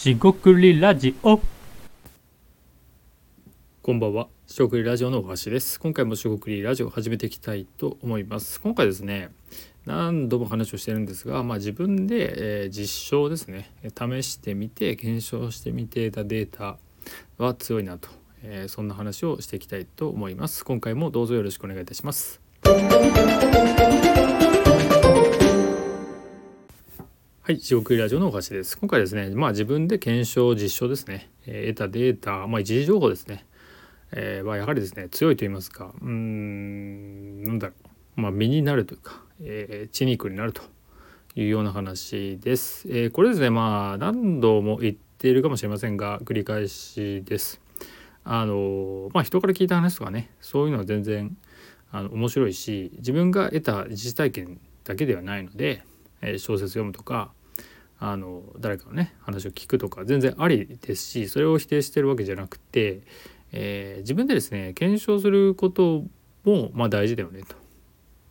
[0.00, 1.38] しごくりラジオ
[3.82, 4.28] こんばんは。
[4.46, 5.78] しごくりラジオのお橋です。
[5.78, 8.62] 今回もしごくりラジオを始めていきたいと思います。
[8.62, 9.28] 今回ですね、
[9.84, 16.78] 何度も話をしてるんですが、まあ自分で、えー実証ですね、試してみて、検証してみてたデータ
[17.36, 18.08] は強いなと、
[18.42, 20.64] えーそんな話をしていきたいと思います。
[20.64, 22.40] 今回もどうぞよろしくお願いいたします。
[27.50, 28.78] はい、地獄ラジオのお菓子です。
[28.78, 33.44] 今回ですね、まあ自分で検証、実証ですね、えー得たデータ、まあ一時情報ですね、
[34.12, 37.74] えーはやはりですね、強いと言いますか、うん、なんだろ
[38.16, 40.62] う、まあ身になるというか、えー血肉になると
[41.34, 42.86] いうような話です。
[42.88, 47.60] えーこれですね、まあ何度も言っているかもしれませんが、繰り返しです。
[48.22, 51.36] あの、まあ人から聞いた話とかね、そういうのは全然
[51.90, 55.82] あの面白いし、自分が得た実体験だけではないので、
[56.22, 57.32] え小説読むとか、
[58.02, 63.02] あの誰かのね話を聞くとか全然ありですしそれを否定してるわけじゃなくて、
[63.52, 66.04] えー自分でですね検証すること
[66.44, 67.54] もまあ大事だよねと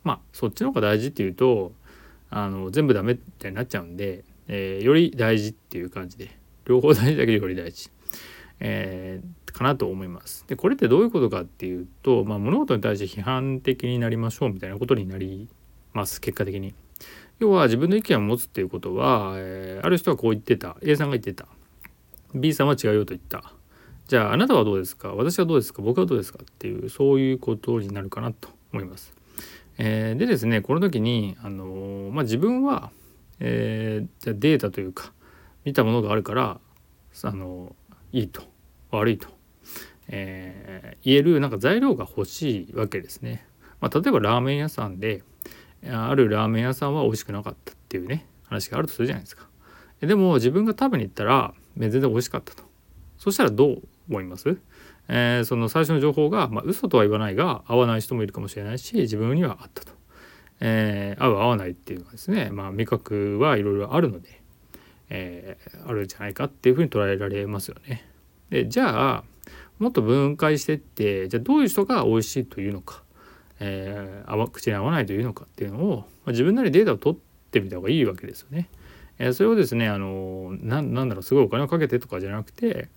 [0.03, 1.73] まあそっちの方が大事っていうと
[2.31, 7.91] あの全部ダメってなっちゃうんで、えーより大事っていう感じで両方大事だけどより大事、
[8.59, 10.45] えーかなと思います。
[10.47, 15.49] でこれってどういうことかっていうと、まあ、物事に対して批判的になりましょうみたいなことになり
[15.93, 16.73] ます結果的に。
[17.39, 20.75] 要は自分の意見を持つっていうことは、えーある人はこう言ってた。
[20.81, 21.47] A さんが言ってた。
[22.35, 23.53] B さんは違うよと言った。
[24.07, 25.13] じゃああなたはどうですか？
[25.15, 25.81] 私はどうですか？
[25.81, 26.39] 僕はどうですか？
[26.41, 29.13] っていうそういうことになるかなと思います。
[29.77, 32.91] えーでですねこの時に、あのーまあ、自分は、
[33.39, 35.13] えじゃデータというか
[35.63, 36.59] 見たものがあるから、
[37.23, 37.75] あの
[38.11, 38.43] いいと。
[38.91, 39.27] 悪いと、
[40.07, 43.45] え言えるなんか材料が欲しいわけですね。
[43.81, 45.21] まあ、例えばラーメン屋さんで
[45.87, 49.47] あるラーメン屋さんは美味しくなかったっていうね話があるとするじゃないですか。
[50.01, 52.63] でも自分が食べに行ったら全然美味しかったと。
[53.17, 54.57] そしたらどう思います？
[55.07, 59.93] えーその最初の情報が、まあ、嘘とは言わないが合わない人もいるかもしれないし自分にはあったと。
[60.59, 64.41] えー合う合わないっていうのはですね、まあ、味覚はいろいろあるので、
[65.09, 68.05] えーあるんじゃないかっていうふうに捉えられますよね。
[68.49, 69.23] でじゃあ
[69.79, 73.03] もっと分解してってじゃあどういう人が美味しいというのか、
[73.59, 77.19] えー合わ口に合わないというのかっていうのを、まあ、自分なりにデータを取っ
[77.51, 78.69] てみた方がいいわけですよね。
[79.17, 82.89] えーそれをですねあのなんなんだろうすごいお金をかけてとかじゃなくて、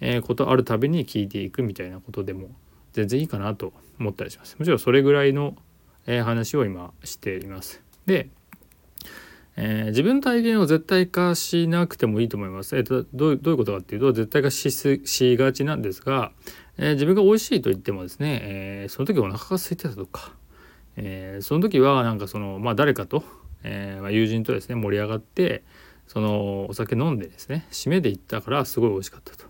[0.00, 2.48] えーことあるたびに聞いていくみたいなことでも
[2.92, 4.56] 全然いいかなと思ったりします。
[4.58, 5.56] もちろんそれぐらいの、
[6.06, 7.82] えー話を今しています。
[8.06, 8.30] で、
[9.56, 12.74] えー自分の体験を絶対化しなくてもいいと思います。
[12.76, 16.32] えーとどうどういうことかっていうと絶対化しすしがちなんですが、
[16.78, 20.32] えー自分が美味しいと言ってもですね、えーその時お腹が空いてたとか、
[20.96, 23.24] えーその時はなんかそのまあ誰かと、
[23.62, 25.64] えまあ、友人とですね盛り上がって
[26.06, 29.44] そのお酒飲んでですね締めで行ったからすごい美味しかったと。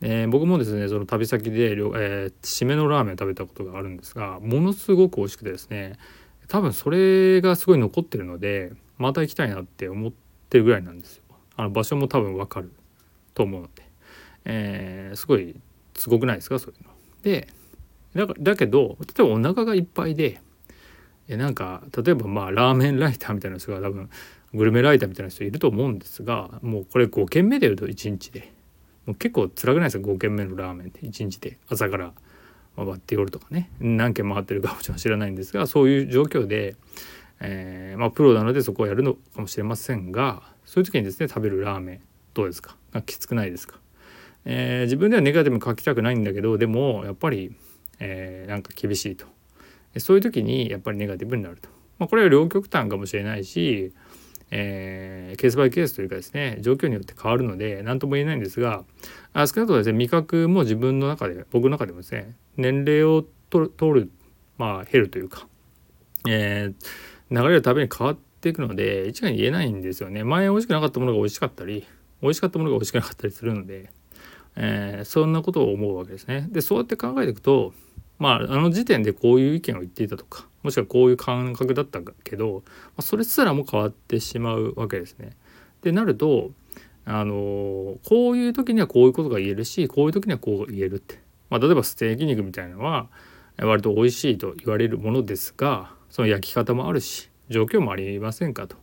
[0.00, 5.98] え僕もですねその旅先で、えー締めのラーメン食べたことがあるんですがものすごく美味しくてですね
[6.46, 10.12] 多分それがすごい残ってるのでまた行きたいなって思っ
[10.48, 11.22] てるぐらいなんですよ。
[11.56, 12.72] あの場所も多分わかる
[13.34, 13.82] と思うので、
[14.44, 15.56] えーすごい
[15.98, 16.90] すごくないですかそういうの。
[17.22, 17.48] で
[18.14, 20.40] だだけど例えばお腹がいっぱいで
[21.28, 24.08] えなんか例えばまあラーメンライターみたいな人が多分
[24.54, 28.52] グルメライターみたいな人いると思うんですがもうこれ5軒目でやると1日で。
[29.06, 31.58] もう結構辛くないですか？5軒目のラーメンって1日で。
[31.68, 32.12] 朝から
[32.76, 33.70] 回って夜とかね。
[33.80, 36.76] 何軒回ってるかもちろん知らないんですがそういう状況で、
[37.40, 42.00] えーまあプロなのでそこをやるのかもしれませんがそういう時にですね食べるラーメン
[42.34, 42.76] どうですか？
[42.92, 43.78] かきつくないですか、
[44.44, 47.54] えー自分ではネガティブに書きたくないんだけどでもやっぱり、
[48.00, 49.26] えーなんか厳しいと。
[49.98, 51.68] そういう時にやっぱりネガティブになると、
[51.98, 53.92] まあ、これは両極端かもしれないし、
[54.50, 58.84] えーケースバイケースというかですね状況によって変わるので何とも言えないんですが
[59.32, 64.10] あ少なくともですね味覚も自分の中で僕の中でもですね年齢を取る取る
[64.56, 65.48] まあ減るというか、
[66.28, 66.74] えー
[67.30, 70.24] 流れるたびに変わっていくので一概に言えないんですよね。
[70.24, 71.86] 前美味しくなかったものが美味しかったり
[72.22, 73.90] 美味しかったものが美味しくなかったりするので、
[74.60, 77.72] えーそんなことを思うわけですねでそうやって考えていくと
[78.18, 85.30] まああの時点でこういう意見を言っていたとかもしくはこういう感覚だったけど、まあ、それすらも変わってしまうわけですね。
[85.82, 86.50] でなると
[87.04, 93.08] あのこういう時にはこういうことが言えるしこういう時にはこう言えるって、まあ、例えばステーキ肉みたいなのは
[93.56, 98.76] 割と美味しいと言われるものですがその焼き方もあるし状況もありませんかと。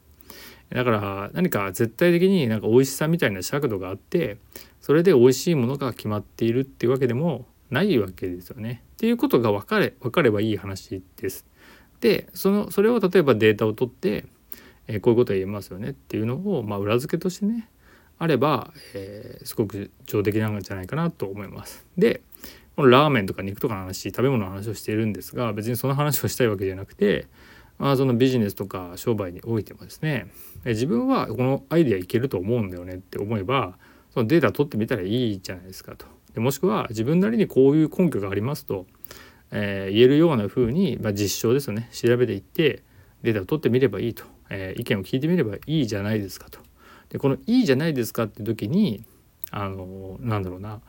[0.69, 4.37] だから何か絶対的になんか美味しさみたいな尺度があって
[4.85, 8.83] それで美味しいものが決まっているっていうわけでもないわけですよね。
[8.93, 11.47] っていうことが分かれ分かればいい話です。
[12.01, 14.25] でそのそれを例えばデータを取って、
[14.85, 17.67] えーこういうことが言えますよねっていうのを、まあ、裏付けとしてね
[18.19, 21.83] あれば、えー、すごく上出来なんじゃないかなと思います。
[21.97, 22.21] で
[22.75, 27.25] このラーメンとか肉とかの話食べ物の話をしているんですが別にその話をしたいわけじゃなくて、
[27.79, 30.27] まあ、そのビジネスとか商売においてもですね
[30.63, 33.79] 自分はこのアイデアいけると思うんだよねって思えば
[34.15, 36.05] そのデータ取ってみたらいいじゃないですかと。
[36.33, 38.87] でもしくは自分なりにこういう根拠がありますと、
[39.51, 42.83] えー、言えるような風に、まあ、実証ですよね調べていって
[43.23, 46.59] データを取ってみればいいと、えー、意見を聞いてみればいいじゃないですかと。
[47.09, 49.03] でこの「いいじゃないですか」って時に
[49.51, 50.81] あのなんだろうな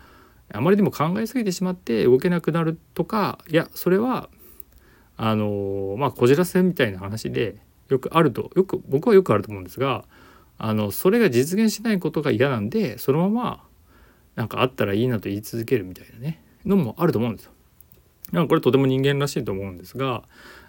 [0.53, 4.29] あまりにも考えすぎてしまって動けなくなるとかいやそれは
[5.17, 7.57] あのまあこじらせみたいな話で
[7.89, 10.05] よくあるとよく僕はよくあると思うんですが
[10.59, 13.65] あのそれが実現しないことが嫌なんでそのまま
[14.37, 17.53] なんかあったらいいなと言い続けるみたいなねのもあると思うんですよ。
[18.33, 20.25] なんかこれとても人間らしいと思うんですが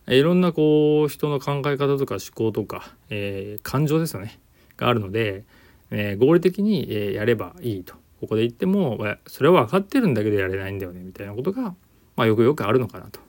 [0.07, 4.39] いろんなこう人の考え方とか思考とか、えー、感情ですよね
[4.77, 5.43] があるので、
[5.89, 11.75] えー、合理的に、えやればいいとここで言ってもそれは分かってるんだけどやれないんだよねみたいなことが、
[12.15, 13.19] まあ、よくよくあるのかなと。
[13.19, 13.23] っ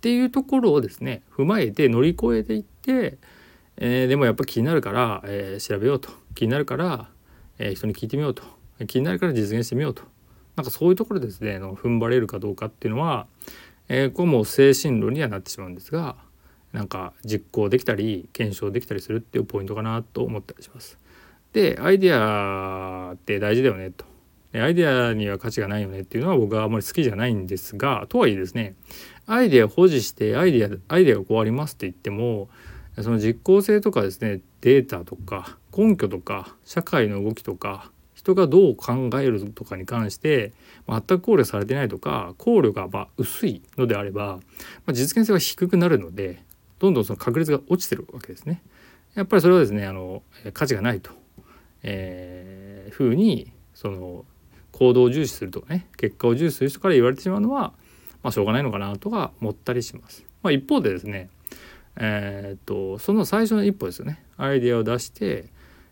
[0.00, 3.18] ていうところをですね踏まえて乗り越えていって、
[3.78, 6.10] えー、でもやっぱ気になるから、えー、調べようと。
[6.34, 7.08] 気になるから、
[7.58, 8.42] えー、人に聞いてみようと。
[8.86, 10.02] 気になるから実現してみようと。
[10.56, 11.58] なんかそういうところですね。
[11.58, 13.26] の踏ん張れるかどうかっていうのは、
[13.88, 16.16] えー、これも精神論にはなってしまうんですが
[16.72, 20.98] なんか実行できたり検証できたりするっていうポイントかなと思ったりします。
[21.52, 24.04] でアイデアって大事だよねと。
[24.54, 28.76] アイデアには価値がないよねっていうのは僕はあまり好きじゃないんですがとはいえですね
[29.26, 32.48] アイデアを保持してアイデアアイデアがこうありますって言っても
[33.02, 40.52] その実効性とかですねデータとか根拠とか社会の動きとか人がどう考えるとかに関して
[40.88, 44.40] 全く考慮されてないとか考慮がま薄いのであれば、
[44.86, 46.42] ま、実現性は低くなるので
[46.80, 48.62] どんどんその確率が落ちてるわけですね。
[49.14, 50.22] やっぱりそれはですねあの
[50.52, 51.10] 価値がないと、
[51.82, 54.24] えー、ふうにその
[54.72, 57.72] 行動を重視するとかね結果を重視する人から言われてしまうのは、
[58.22, 60.24] まあ、しょうがないのかなとか思ったりします。
[60.42, 61.30] まあ、一方でですね
[61.98, 64.22] えー、とその最初の一歩ですよね。
[64.36, 65.46] アイデアを出して、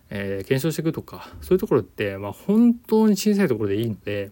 [0.08, 4.31] えー、検証していくとかそういうところって、まあ、本当に小さいところでいいので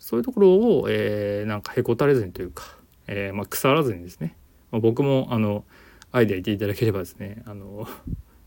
[0.00, 2.64] そういうところを、えー、なんかへこたれずにというか、
[3.06, 4.34] えーまあ、腐らずにですね、
[4.72, 5.64] まあ、僕もあの
[6.10, 7.86] アイデア言っていただければですねあの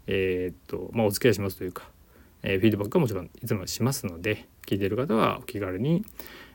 [0.07, 1.83] えー、とまあお付き合いしますというか、
[2.43, 6.05] えー、フィードバックはもちろんいつもしますので聞いている方はお気軽に、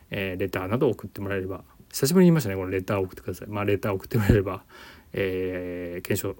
[0.09, 3.49] えー、レターなど送ってもらえれば久しぶりに言いましたねこのレターを送ってください。
[3.49, 4.63] まあレターを送ってもらえれば、
[5.13, 6.35] えー、検証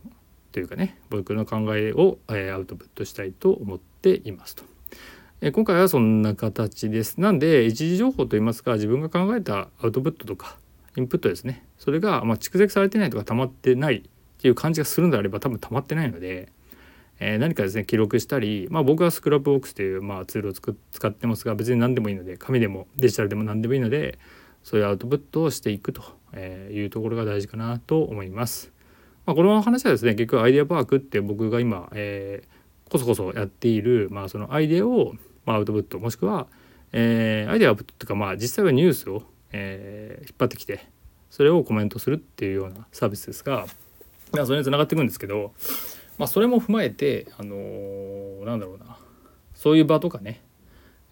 [0.51, 4.63] というかね僕の考えを、えー、アウトプットしたいと思っていますと。
[5.43, 7.19] え、今回はそんな形です。
[7.19, 10.57] なんで一次情報といいますか自分が考えたアウトプットとか
[10.97, 14.01] インプットですねそれが、まあ、蓄積されてないとか溜まってないっ
[14.41, 16.51] ていう感じがするのであれば多分溜まってないので、
[17.19, 24.19] えー、何かですね記録したり、まあ、僕は Scrapbox という、まあ、ツールを使ってますが別に何でもいいので紙でもデジタルでも何でもいいので
[24.63, 26.03] そういうアウトプットをしていくと
[26.39, 28.71] いうところが大事かなと思います。
[29.25, 35.13] まあ、この話はですね結局アイデアパークって僕が今、えー、こそこそやっている、まあ、そのアイデアを、
[35.45, 36.47] まあ、アウトプットもしくは、
[36.91, 40.87] えー、アイデアアウトプットというか、まあ、実際はニュースを、えー、引っ張ってきて
[41.29, 43.67] それをコメントするっていうようなサービスですが、
[44.33, 45.53] まあ、それにつながっていくんですけど
[46.21, 48.95] まあ、それも踏まえてあのー、なんだろうな
[49.55, 50.43] そういう場とかね、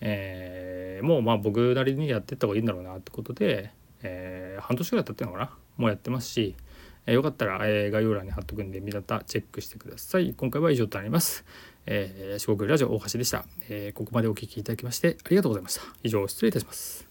[0.02, 3.72] えー、もうまあ僕なりにやってった方がいいんだろうなってことで、
[4.04, 5.58] えー、半年ぐらい経ってるのかな？
[5.78, 6.56] もうやってますし、
[7.06, 10.34] えー、よかったら、えー、概要欄に貼っとくんで見方チェックしてください。
[10.36, 11.46] 今回は以上となります、
[11.86, 15.82] えー、四国ラジオ大橋でした、えー、ここまでお聴きいただきましてありがとうございました。
[16.04, 17.09] 以上失礼いたします。